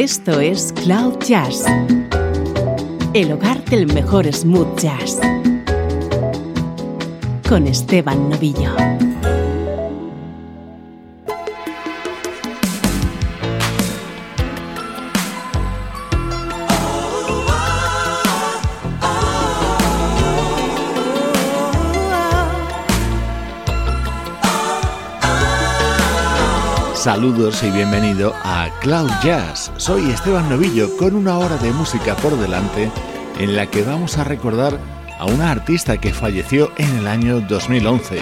[0.00, 1.64] Esto es Cloud Jazz,
[3.14, 5.18] el hogar del mejor smooth jazz,
[7.48, 9.07] con Esteban Novillo.
[27.08, 29.72] Saludos y bienvenido a Cloud Jazz.
[29.78, 32.90] Soy Esteban Novillo con una hora de música por delante
[33.38, 34.78] en la que vamos a recordar
[35.18, 38.20] a una artista que falleció en el año 2011.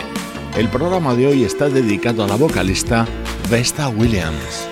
[0.57, 3.07] El programa de hoy está dedicado a la vocalista
[3.51, 4.69] Vesta Williams.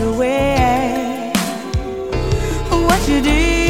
[0.00, 1.32] A way.
[2.70, 3.61] What you did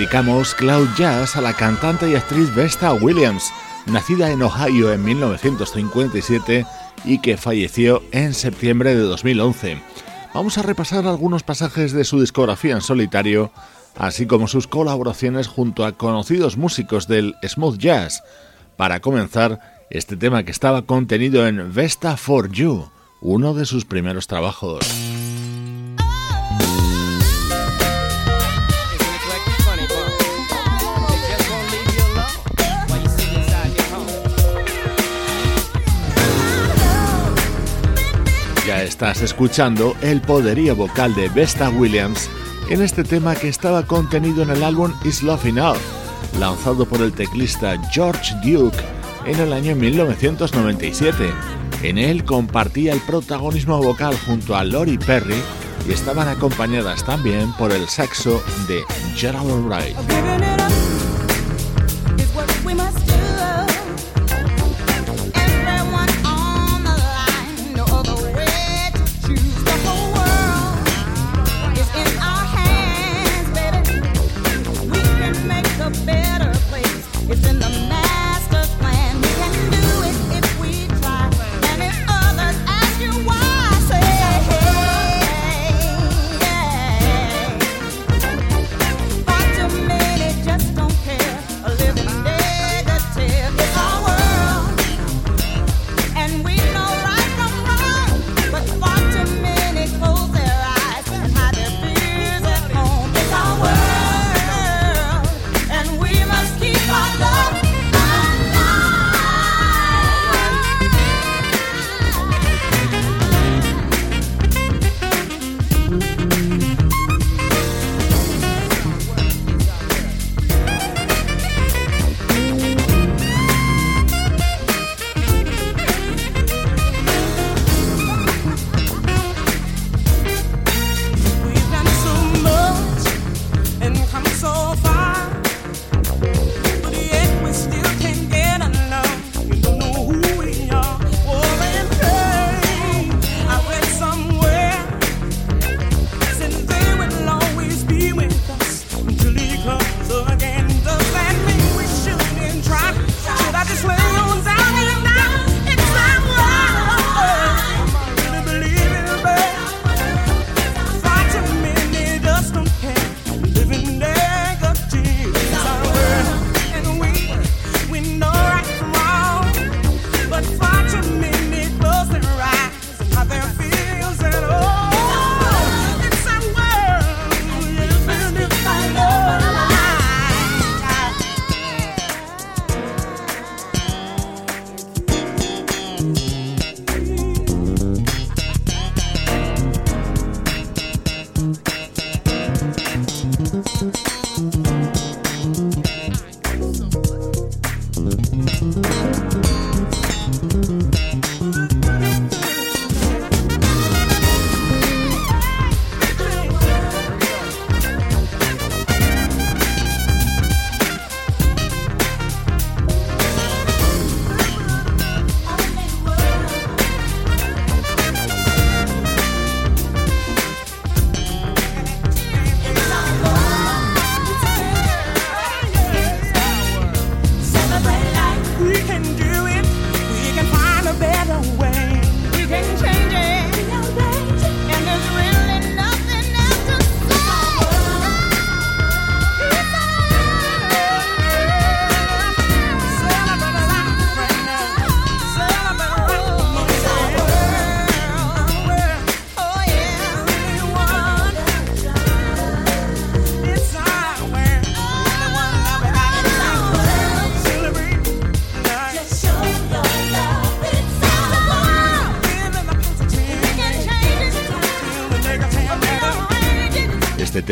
[0.00, 3.52] dedicamos Cloud Jazz a la cantante y actriz Vesta Williams,
[3.84, 6.64] nacida en Ohio en 1957
[7.04, 9.82] y que falleció en septiembre de 2011.
[10.32, 13.52] Vamos a repasar algunos pasajes de su discografía en solitario,
[13.94, 18.22] así como sus colaboraciones junto a conocidos músicos del smooth jazz.
[18.78, 22.88] Para comenzar, este tema que estaba contenido en Vesta for You,
[23.20, 24.80] uno de sus primeros trabajos.
[39.00, 42.28] Estás escuchando el poderío vocal de Vesta Williams
[42.68, 45.78] en este tema que estaba contenido en el álbum Is Love Enough,
[46.38, 48.76] lanzado por el teclista George Duke
[49.24, 51.30] en el año 1997.
[51.82, 55.40] En él compartía el protagonismo vocal junto a Lori Perry
[55.88, 58.82] y estaban acompañadas también por el saxo de
[59.16, 59.96] Gerald Wright.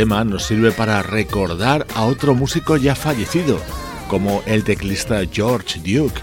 [0.08, 3.60] Nos sirve para recordar a otro músico ya fallecido,
[4.08, 6.20] como el teclista George Duke.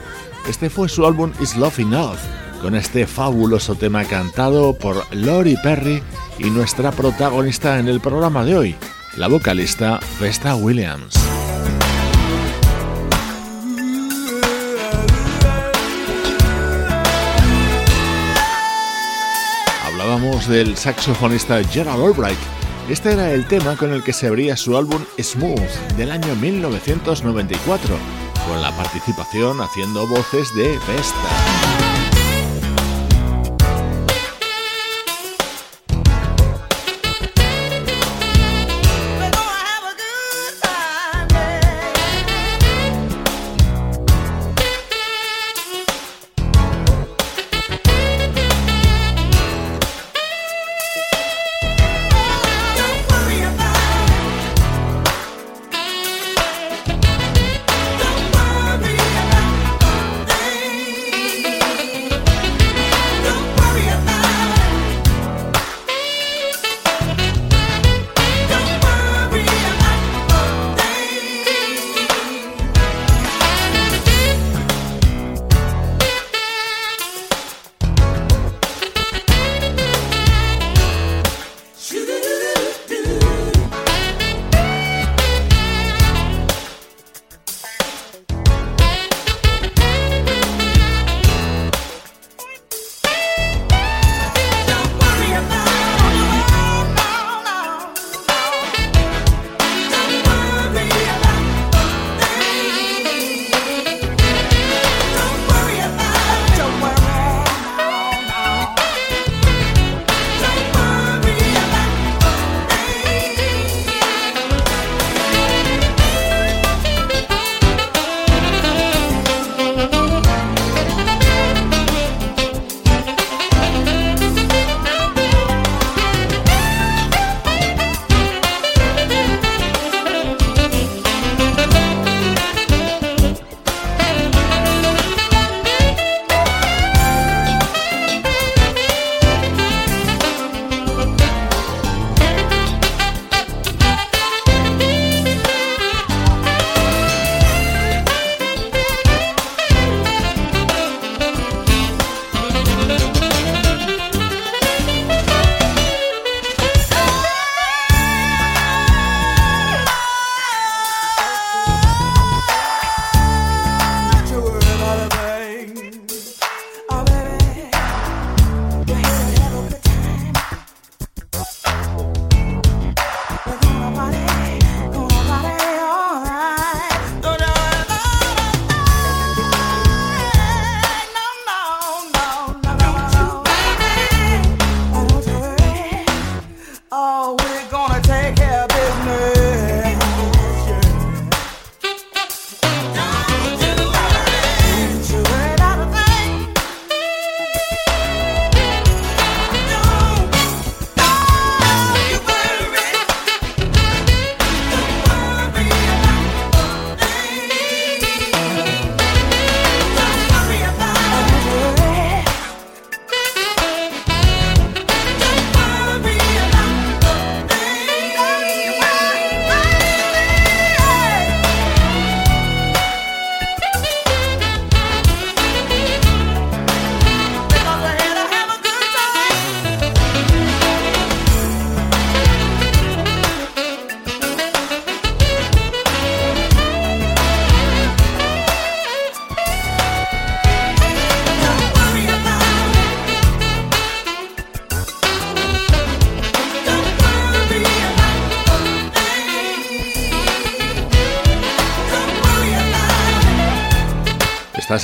[0.50, 2.18] Este fue su álbum Is Love Enough,
[2.64, 6.02] con este fabuloso tema cantado por Lori Perry
[6.40, 8.76] y nuestra protagonista en el programa de hoy,
[9.18, 11.14] la vocalista Vesta Williams.
[19.86, 24.78] Hablábamos del saxofonista Gerald Albright Este era el tema con el que se abría su
[24.78, 27.98] álbum Smooth del año 1994,
[28.48, 31.55] con la participación haciendo voces de Vesta.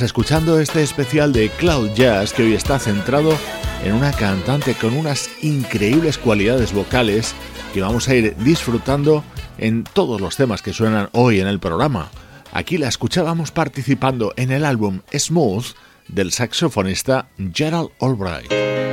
[0.02, 3.36] Escuchando este especial de Cloud Jazz que hoy está centrado
[3.84, 7.34] en una cantante con unas increíbles cualidades vocales
[7.72, 9.22] que vamos a ir disfrutando
[9.58, 12.10] en todos los temas que suenan hoy en el programa.
[12.52, 15.66] Aquí la escuchábamos participando en el álbum Smooth
[16.08, 18.91] del saxofonista Gerald Albright.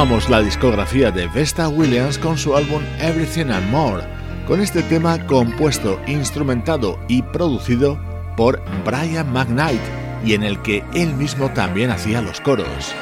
[0.00, 4.02] Tomamos la discografía de Vesta Williams con su álbum Everything and More,
[4.46, 8.00] con este tema compuesto, instrumentado y producido
[8.34, 9.82] por Brian McKnight
[10.24, 12.94] y en el que él mismo también hacía los coros.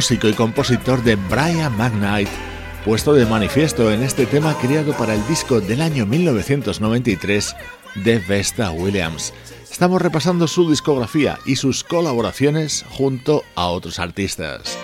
[0.00, 2.30] Músico y compositor de Brian McKnight,
[2.86, 7.54] puesto de manifiesto en este tema creado para el disco del año 1993
[7.96, 9.34] de Vesta Williams.
[9.70, 14.78] Estamos repasando su discografía y sus colaboraciones junto a otros artistas.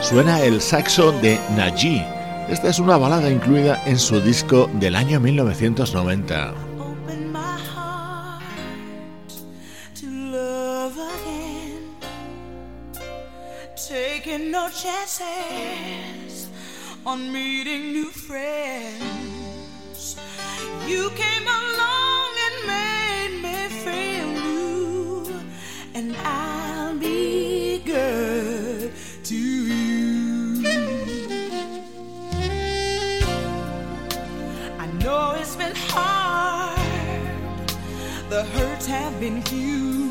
[0.00, 2.15] Suena el saxo de Naji.
[2.48, 6.54] Esta es una balada incluida en su disco del año 1990.
[14.38, 16.48] no chances
[38.36, 40.10] the hurts have been few.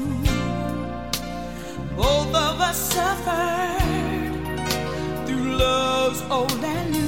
[1.96, 3.78] Both of us suffer
[5.28, 7.05] through love's old and new.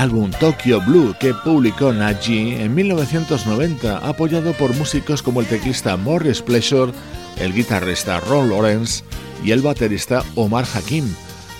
[0.00, 6.40] Álbum Tokyo Blue que publicó Naji en 1990, apoyado por músicos como el teclista Morris
[6.40, 6.92] Pleasure,
[7.38, 9.04] el guitarrista Ron Lawrence
[9.44, 11.04] y el baterista Omar Hakim.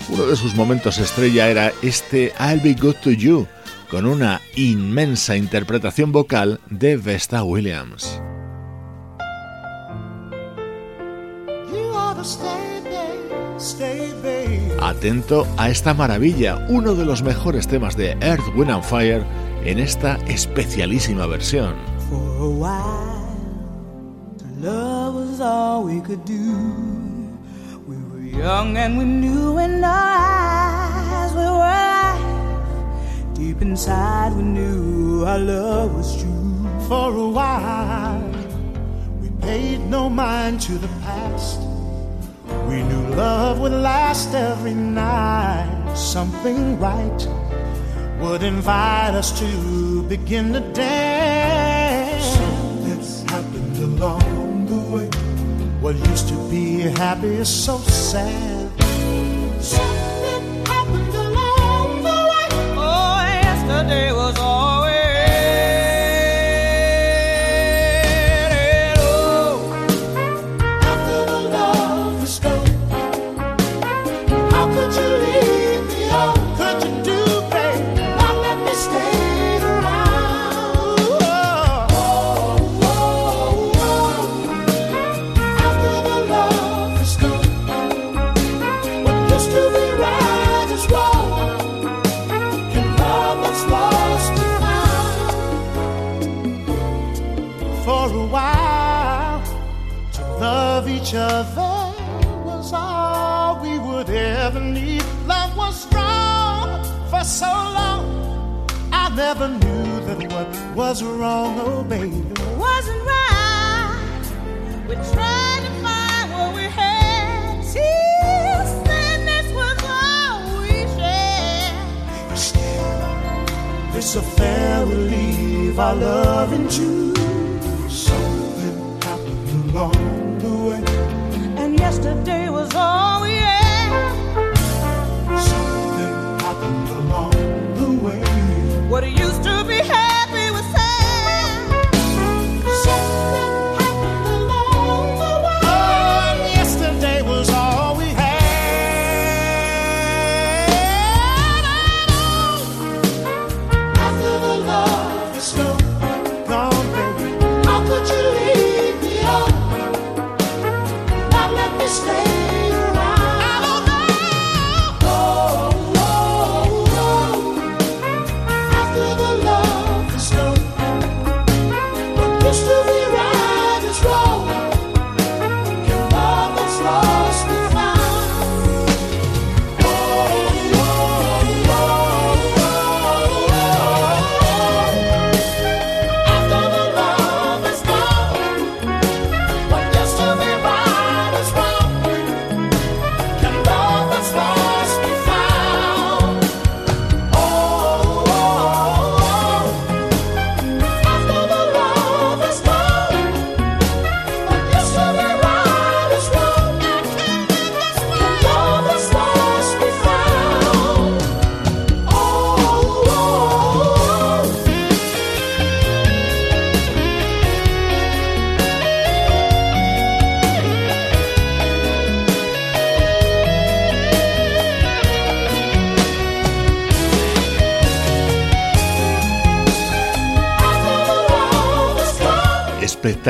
[0.09, 3.47] Uno de sus momentos estrella era este I'll Be Good to You,
[3.91, 8.19] con una inmensa interpretación vocal de Vesta Williams.
[14.81, 19.23] Atento a esta maravilla, uno de los mejores temas de Earth, Wind and Fire
[19.63, 21.75] en esta especialísima versión.
[22.09, 23.37] For a while,
[24.59, 26.57] love was all we could do.
[27.85, 33.35] We were young and we knew in our eyes we were alive.
[33.35, 36.67] Deep inside we knew our love was true.
[36.87, 38.23] For a while,
[39.21, 41.70] we paid no mind to the past.
[42.67, 45.93] We knew love would last every night.
[45.95, 47.27] Something right
[48.19, 52.25] would invite us to begin the dance.
[52.35, 52.61] So
[53.33, 55.07] happened along the way.
[55.81, 58.69] What used to be happy is so sad.
[59.59, 62.47] Something happened along the way.
[62.77, 64.60] Oh, yesterday was all.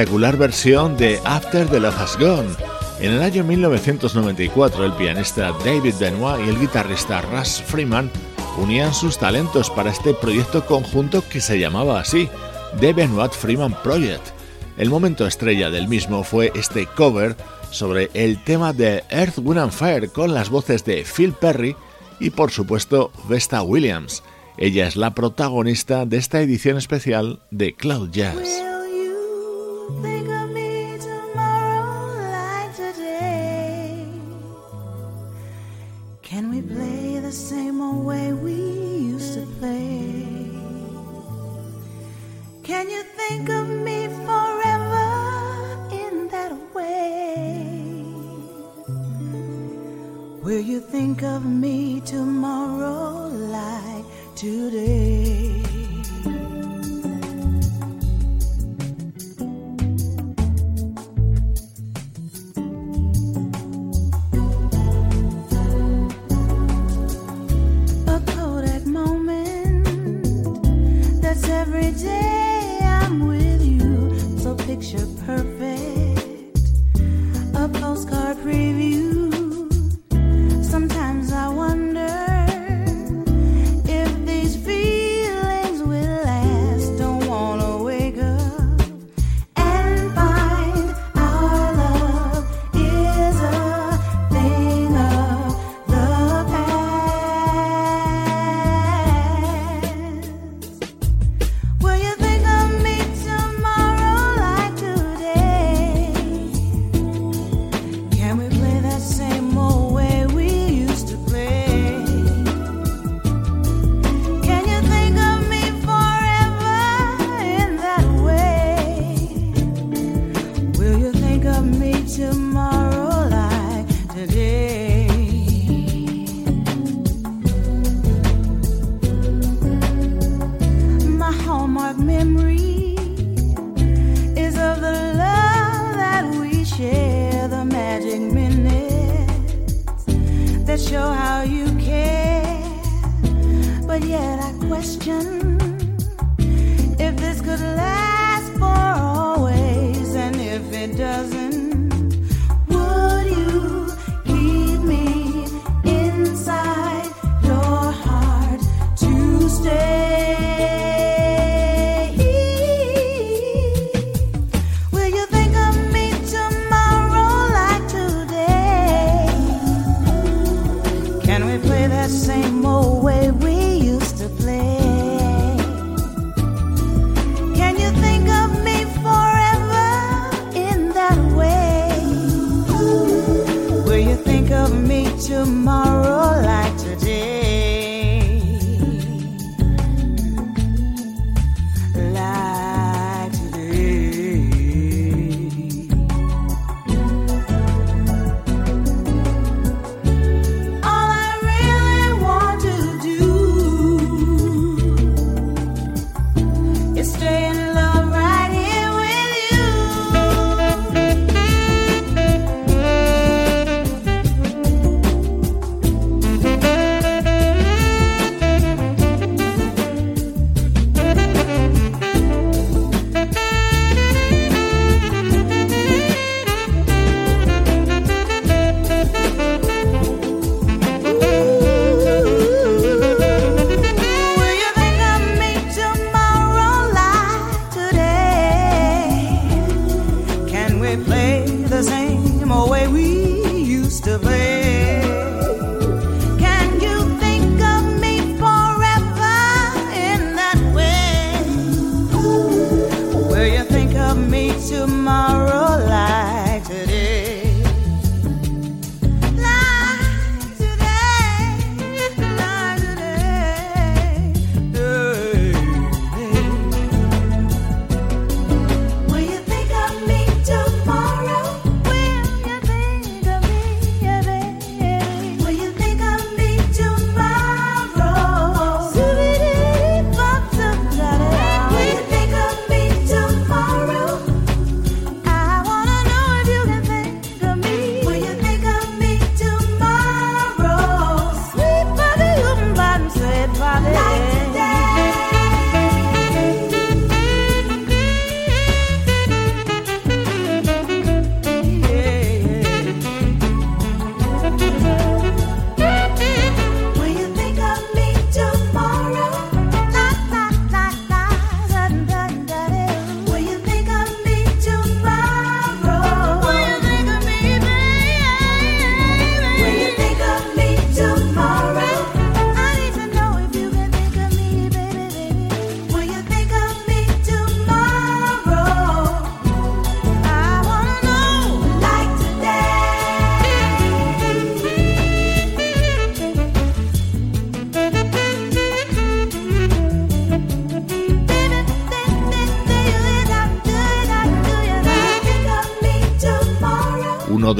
[0.01, 2.49] espectacular versión de After the Love Has Gone.
[3.01, 8.09] En el año 1994, el pianista David Benoit y el guitarrista Russ Freeman
[8.57, 12.27] unían sus talentos para este proyecto conjunto que se llamaba así,
[12.79, 14.25] The Benoit Freeman Project.
[14.75, 17.35] El momento estrella del mismo fue este cover
[17.69, 21.75] sobre el tema de Earth, Wind and Fire con las voces de Phil Perry
[22.19, 24.23] y por supuesto Vesta Williams.
[24.57, 28.70] Ella es la protagonista de esta edición especial de Cloud Jazz.
[52.11, 54.03] tomorrow like
[54.35, 54.90] today.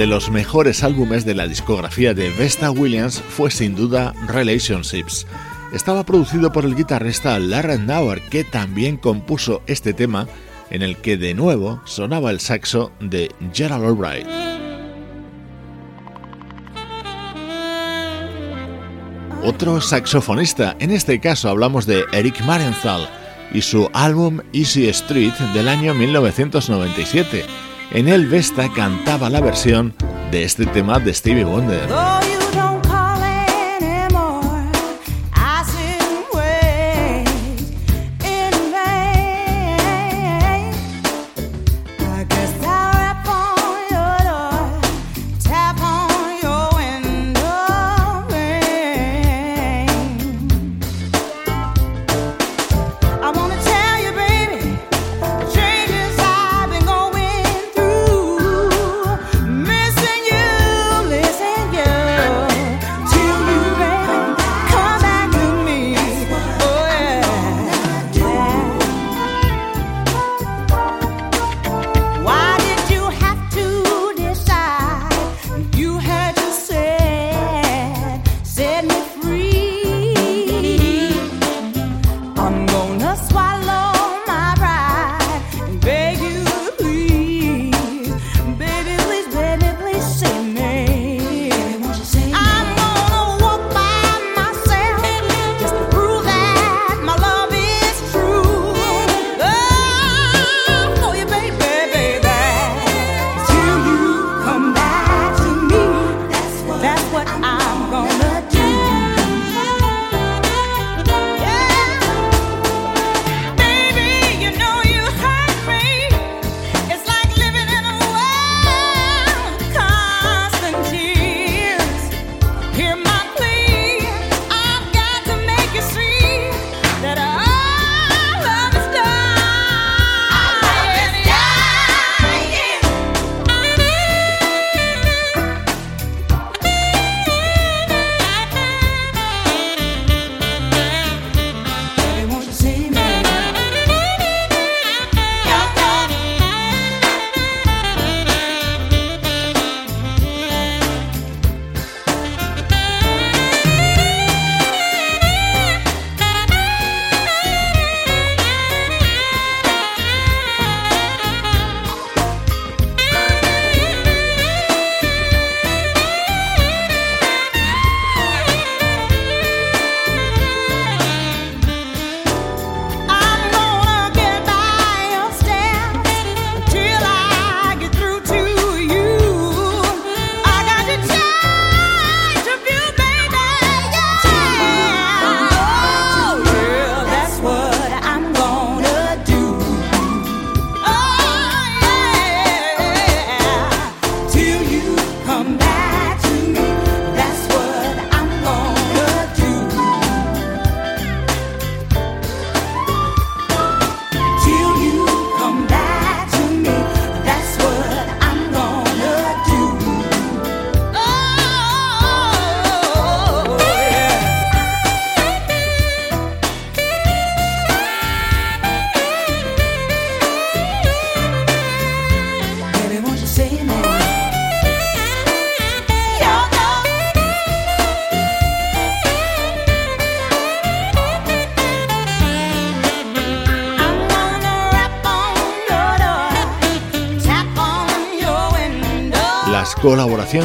[0.02, 5.28] De los mejores álbumes de la discografía de Vesta Williams fue sin duda Relationships.
[5.74, 10.28] Estaba producido por el guitarrista Larry Nauer, que también compuso este tema
[10.72, 14.26] en el que de nuevo sonaba el saxo de Gerald Albright.
[19.44, 23.08] Otro saxofonista, en este caso hablamos de Eric Marenthal
[23.54, 29.94] y su álbum Easy Street del año 1997 en el Vesta cantaba la versión
[30.32, 31.90] de este tema de Stevie Wonder.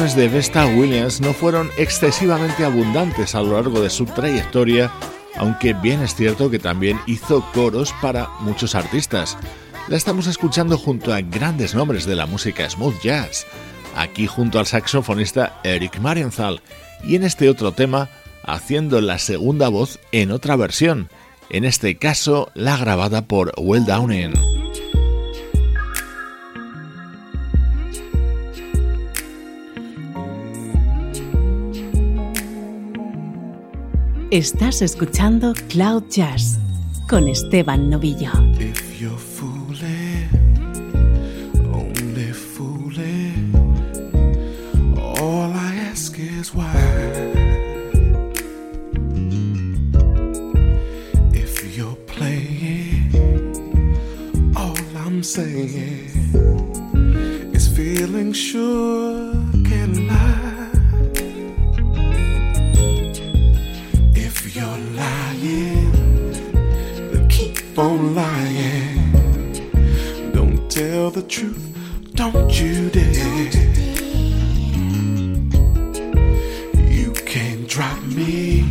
[0.07, 4.91] Colaboraciones de Vesta Williams no fueron excesivamente abundantes a lo largo de su trayectoria,
[5.35, 9.37] aunque bien es cierto que también hizo coros para muchos artistas.
[9.87, 13.45] La estamos escuchando junto a grandes nombres de la música smooth jazz,
[13.95, 16.61] aquí junto al saxofonista Eric Marienthal,
[17.03, 18.09] y en este otro tema
[18.43, 21.09] haciendo la segunda voz en otra versión,
[21.49, 24.33] en este caso la grabada por Will Downing.
[34.31, 36.59] Estás escuchando Cloud Jazz
[37.07, 38.29] con Esteban Novillo.
[38.59, 40.27] If you're fooling,
[41.71, 43.53] only fooling,
[45.21, 46.73] all I ask is why.
[51.31, 53.09] If you're playing,
[54.57, 54.75] all
[55.05, 56.11] I'm saying
[57.53, 59.36] is feeling sure
[72.31, 73.51] don't you dare.
[76.89, 78.65] You can't drop me,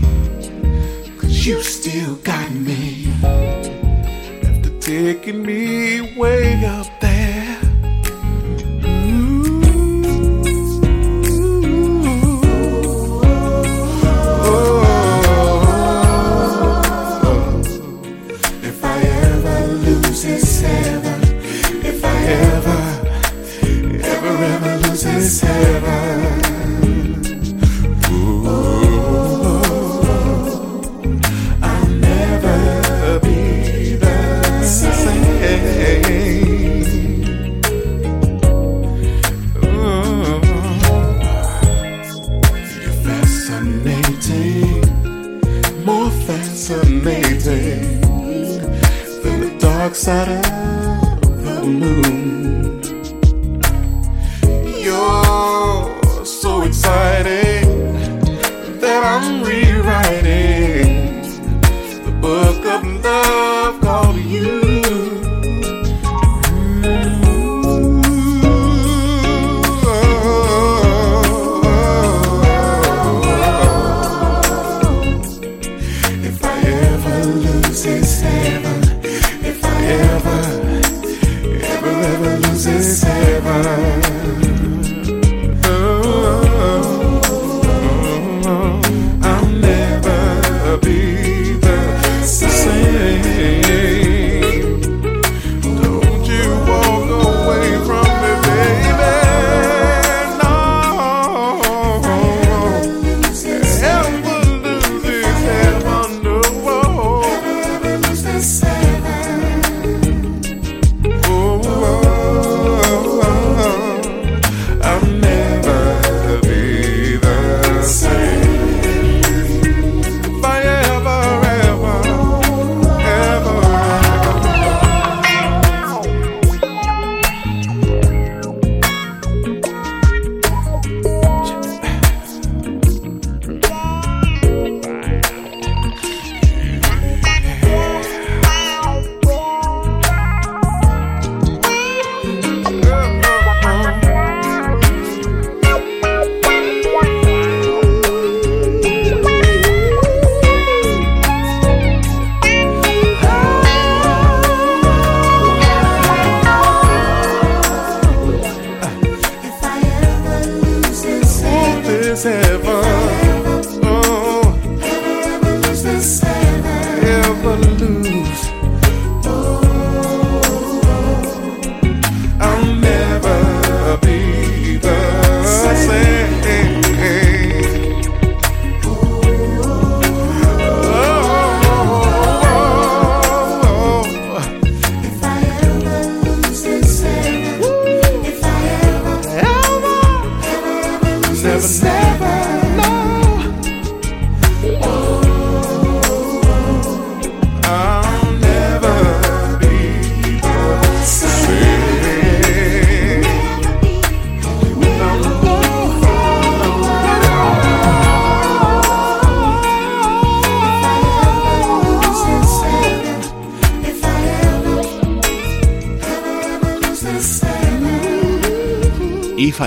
[1.18, 3.08] cause you still got me.
[4.44, 6.85] After taking me way up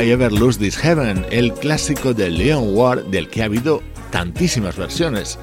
[0.10, 5.38] Ever Lose This Heaven, el clásico de Leon Ward del que ha habido tantísimas versiones.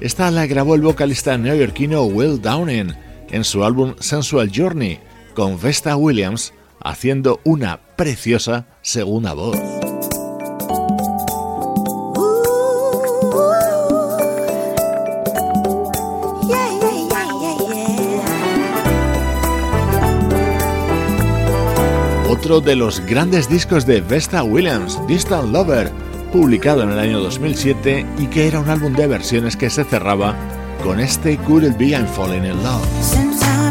[0.00, 2.94] Esta la grabó el vocalista neoyorquino Will Downing
[3.30, 5.00] en su álbum Sensual Journey,
[5.34, 9.71] con Vesta Williams haciendo una preciosa segunda voz.
[22.42, 25.92] Otro de los grandes discos de Vesta Williams, Distant Lover,
[26.32, 30.34] publicado en el año 2007 y que era un álbum de versiones que se cerraba
[30.82, 33.61] con este Could It Be I'm Falling in Love.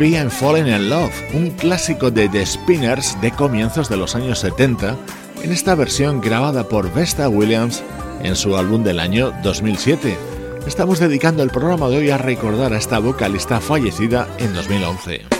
[0.00, 4.38] Be I'm Falling in Love, un clásico de The Spinners de comienzos de los años
[4.38, 4.96] 70,
[5.42, 7.82] en esta versión grabada por Vesta Williams
[8.22, 10.16] en su álbum del año 2007.
[10.66, 15.39] estamos dedicando el programa de hoy a recordar a esta vocalista fallecida en 2011.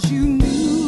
[0.00, 0.87] cause you knew.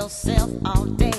[0.00, 1.09] yourself all day.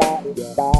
[0.00, 0.70] Bye.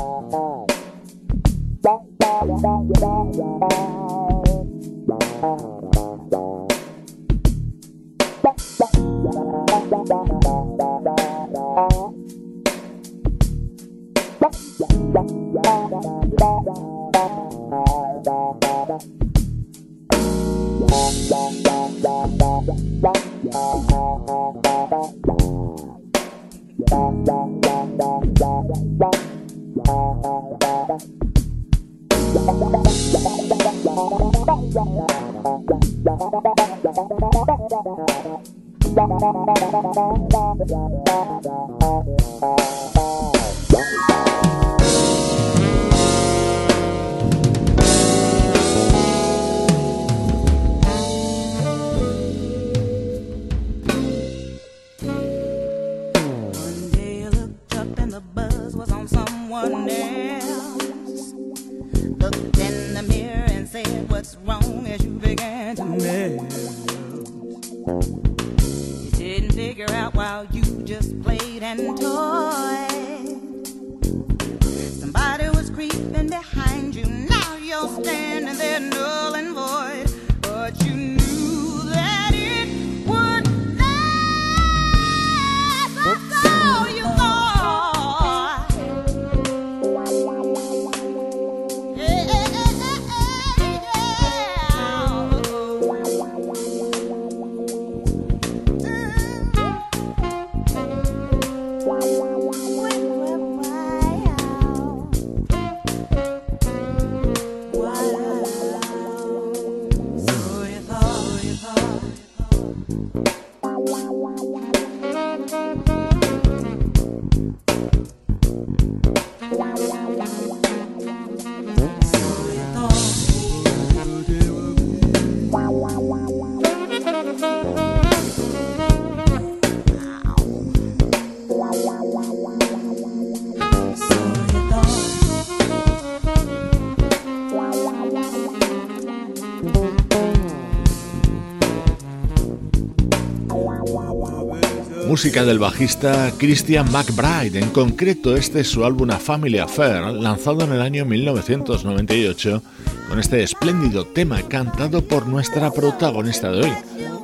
[145.20, 150.64] Música del bajista Christian McBride, en concreto este es su álbum A Family Affair, lanzado
[150.64, 152.62] en el año 1998,
[153.06, 156.72] con este espléndido tema cantado por nuestra protagonista de hoy,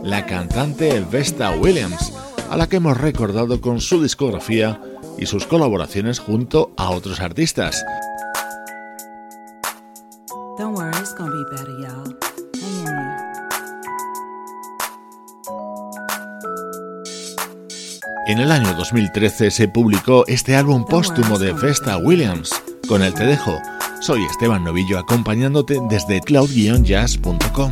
[0.05, 2.13] la cantante Vesta Williams,
[2.51, 4.79] a la que hemos recordado con su discografía
[5.17, 7.83] y sus colaboraciones junto a otros artistas.
[18.29, 22.51] En el año 2013 se publicó este álbum póstumo de Vesta Williams.
[22.89, 23.57] Con el te dejo.
[24.01, 27.71] Soy Esteban Novillo acompañándote desde cloud-jazz.com.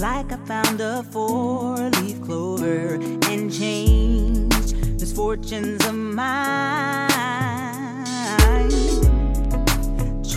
[0.00, 3.00] like I found a four-leaf clover
[3.32, 7.17] and changed misfortunes of mine.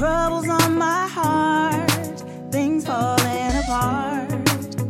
[0.01, 4.29] Troubles on my heart, things falling apart.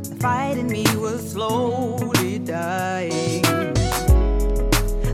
[0.06, 3.42] The fight in me was slowly dying.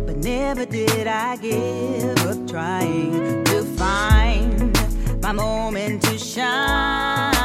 [0.06, 4.80] But never did I give up trying to find
[5.24, 7.37] my moment to shine.